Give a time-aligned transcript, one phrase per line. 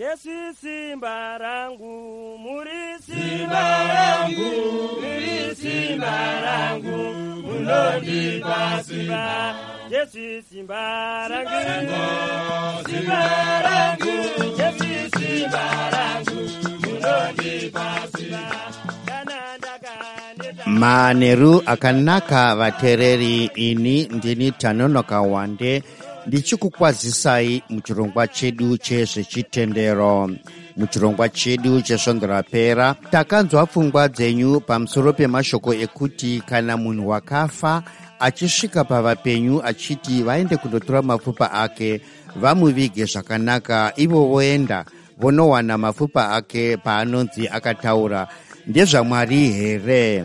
[0.00, 1.92] jesu simba rangu
[2.44, 4.50] muri simba rangu
[5.02, 6.98] muri simba rangu
[7.46, 9.24] munondipa simba.
[9.92, 10.82] jesu simba
[11.30, 11.60] rangu
[12.88, 13.22] simba
[13.66, 14.14] rangu
[14.58, 15.64] jesu simba
[15.94, 16.38] rangu
[16.82, 17.86] munondipa
[18.16, 18.44] simba.
[20.80, 25.82] Manheru akanaka vateereri ini ndini tanonoka wande
[26.30, 30.30] ndichikukwazisai muchirongwa chedu chezvechitendero
[30.76, 37.82] muchirongwa chedu chesvondo rapera takanzwa pfungwa dzenyu pamusoro pemashoko ekuti kana munhu wakafa
[38.20, 42.00] achisvika pavapenyu achiti vaende kundotora mapfupa ake
[42.36, 44.84] vamuvige zvakanaka ivo voenda
[45.18, 48.28] vonowana mapfupa ake paanonzi akataura.
[48.66, 50.24] Ndezvamwari here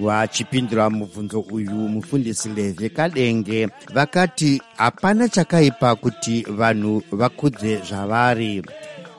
[0.00, 8.62] vachipindura mubvunzo uyu mufundisi levhe kadenge vakati hapana chakaipa kuti vanhu vakudze zvavari.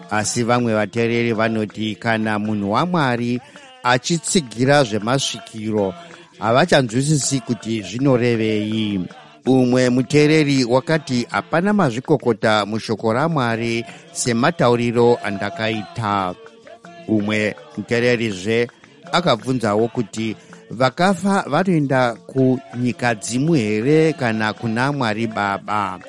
[0.10, 3.42] Asi vamwe vateereri vanoti kana munhu wamwari
[3.84, 5.94] achitsigira zvemasvikiro
[6.40, 9.00] havachanzwisisi kuti zvinorevei.
[9.46, 16.36] Umwe muteereri wakati hapana mazvikokota mushoko ramwari sematauriro andakaita.
[17.08, 18.68] Umwe muteererizve
[19.12, 20.36] akabvunzawo kuti
[20.72, 26.00] vakafa vanoenda kunyika dzimu here kana kuna mwari baba?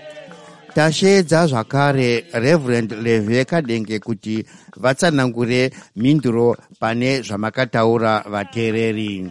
[0.75, 4.45] Tasheedza zvakare reverend leve kadenge kuti
[4.77, 9.31] vatsanangure mhinduro pane zvamakataura vateereri.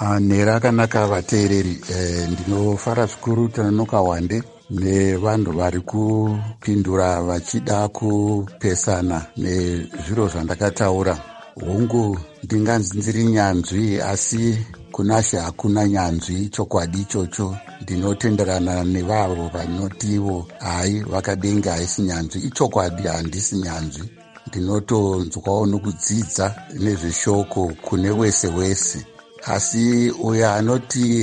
[0.00, 11.33] Manhero akanaka vateereri eh, ndinofara zvikuru tanonoka wande nevanhu vari kupindura vachida kupesana nezviro zvandakataura
[11.60, 14.58] hongu ndinganzi ndiri nyanzvi asi
[14.92, 17.56] kuna she hakuna nyanzvi chokwadi ichocho.
[17.82, 24.08] Ndinotenderana nevavo vanotiwo hai vakadenga haisi nyanzvi ichokwadi handisi nyanzvi.
[24.46, 29.06] Ndinotonzwawo nokudzidza nezveshoko kune wese wese.
[29.46, 31.22] Asi uyo anoti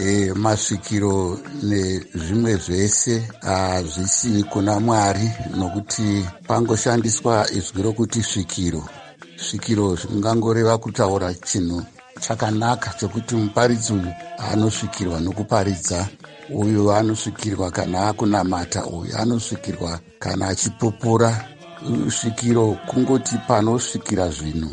[0.00, 8.82] e, masvikiro nezvimwe zvese hazvisi kuna mwari nokuti pangoshandiswa izwi rokuti svikiro
[9.36, 11.82] svikiro zvingangoreva kutaura chinhu
[12.20, 14.12] chakanaka chokuti muparidzi uyu
[14.52, 16.08] anosvikirwa nokuparidza.
[16.50, 21.44] Uyu anosvikirwa kana akunamata uyu anosvikirwa kana achipupura.
[22.08, 24.70] Svikiro kungoti panosvikira zvinhu.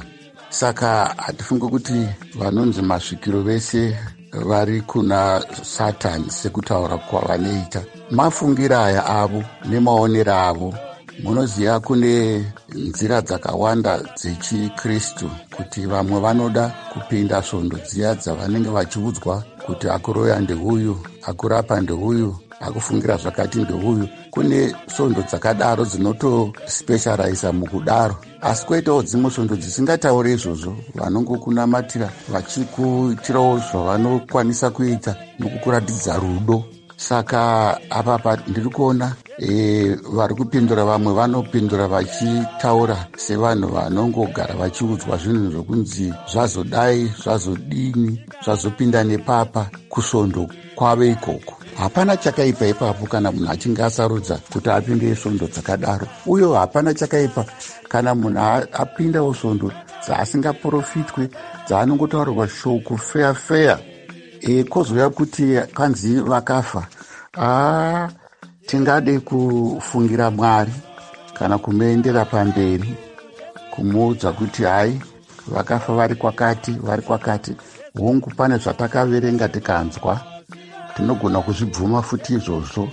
[0.49, 3.97] Saka hatifunge kuti vanonzi masvikiro vese
[4.31, 7.83] vari kuna satani sekutaura kwavanoita.
[8.11, 10.73] Mafungiro aya avo nemaonero avo
[11.23, 12.45] munoziva kune
[12.75, 21.81] nzira dzakawanda dzechikristu kuti vamwe vanoda kupinda svondo dziya dzavanenge vachiudzwa kuti akuroya ndeuyu akurapa
[21.81, 24.07] ndeuyu akufungira zvakati ndeuyu.
[24.31, 28.15] Kune svondo dzakadaro dzinotospecializa mukudaro.
[28.41, 36.63] Asi kwoitawo dzimwe svondo dzisingatauri izvozvo vanongokunamatira vachikuitirawo zvavanokwanisa kuita nokukuratidza rudo.
[36.95, 46.13] Saka apapa ndiri kuona e, vari kupindura vamwe vanopindura vachitaura sevanhu vanongogara vachiudzwa zvinhu zvokunzi
[46.31, 51.53] zvazodai zvazodini zvazopinda nepapa kusvondo kwave ikoko.
[51.77, 56.07] Hapana chakaipa ipapo kana munhu achinge asarudza kuti apinde svondo dzakadaro.
[56.25, 57.45] Uye hapana chakaipa
[57.89, 58.39] kana munhu
[58.73, 59.71] apindawo svondo
[60.05, 61.29] dzaasingaprofitwe
[61.67, 63.79] dzaanongotaurirwa shoko feya feya
[64.41, 66.87] e, kwozouya kuti kanzi vakafa.
[67.37, 68.09] Aa
[68.73, 70.71] tingade kufungira mwari
[71.33, 72.93] kana kumuendera pamberi
[73.71, 75.01] kumuudza kuti hai
[75.47, 77.55] vakafa vari kwakati vari kwakati.
[77.99, 80.21] Hongu pane zvatakaverenga tikanzwa
[80.95, 82.89] tinogona kuzvibvuma futi izvozvo.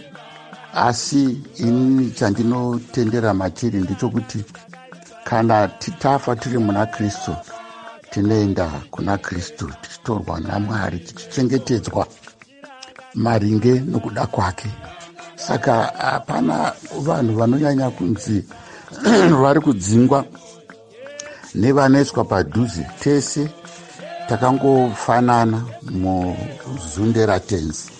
[0.75, 4.45] Asi ini chandinotendera matiri ndechokuti
[5.25, 7.37] kana titafa tiri muna kristu
[8.11, 12.07] tinoenda kuna kristu tichitorwa namwari tichichengetedzwa
[13.15, 14.69] maringe nokuda kwake
[15.50, 16.72] saka hapana
[17.03, 18.44] vanhu vanonyanya kunzi
[19.43, 20.25] vari kudzingwa
[21.55, 22.87] nevanoiswa padhuze.
[23.00, 23.49] Tese
[24.29, 27.91] takangofanana muzunde ratenzi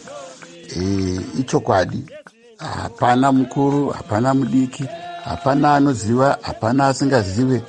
[0.77, 2.05] e, ichokwadi
[2.59, 4.85] hapana mukuru hapana mudiki
[5.25, 7.63] hapana anoziva hapana asingazive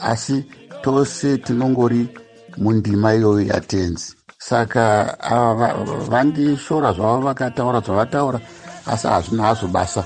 [0.00, 0.44] asi
[0.82, 2.08] tose tinongori
[2.56, 4.84] mundima iyoyo yatenzi saka
[5.20, 5.74] ava
[6.08, 8.40] vandishora zvavo vakataura zvavataura
[8.86, 10.04] asi hazvina hazvo basa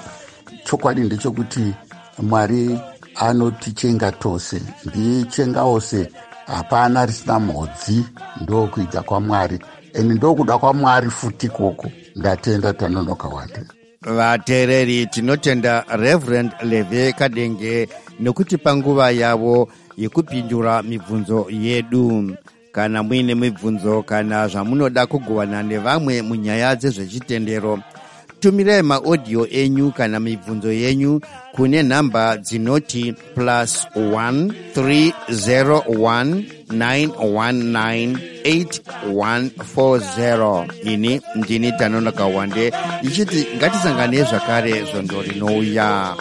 [0.65, 1.75] chokwadi ndechekuti
[2.23, 2.79] mwari
[3.17, 4.63] anotichenga tose.
[4.85, 6.09] Ndichengawo se
[6.47, 8.05] hapana risina mhodzi
[8.41, 9.59] ndokuita kwamwari.
[9.95, 11.91] Ende ndokuda kwamwari futi ikoko.
[12.17, 13.61] Ndatenda tanonoka wande
[14.03, 17.89] vateereri tinotenda reverend leve kadenge
[18.21, 22.37] nekuti panguva yavo yekupindura mibvunzo yedu.
[22.73, 27.79] Kana muine mibvunzo kana zvamunoda kugovana nevamwe munyaya dzezvechitendero
[28.41, 31.21] tumirai maodhiyo enyu kana mibvunzo yenyu
[31.53, 42.73] kune namba dzinoti plus 1 301 919 8140 ini ndini tanonoka wande.
[43.03, 46.17] Ndichiti ngatisanganei zvakare zvondo rinouya